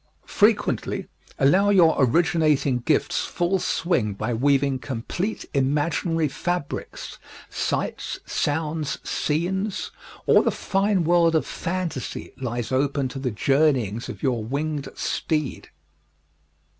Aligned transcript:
Frequently, 0.25 1.05
allow 1.37 1.69
your 1.69 1.93
originating 1.99 2.79
gifts 2.79 3.23
full 3.23 3.59
swing 3.59 4.15
by 4.15 4.33
weaving 4.33 4.79
complete 4.79 5.45
imaginary 5.53 6.27
fabrics 6.27 7.19
sights, 7.51 8.19
sounds, 8.25 8.97
scenes; 9.07 9.91
all 10.25 10.41
the 10.41 10.49
fine 10.49 11.03
world 11.03 11.35
of 11.35 11.45
fantasy 11.45 12.33
lies 12.37 12.71
open 12.71 13.09
to 13.09 13.19
the 13.19 13.29
journeyings 13.29 14.09
of 14.09 14.23
your 14.23 14.43
winged 14.43 14.89
steed. 14.95 15.69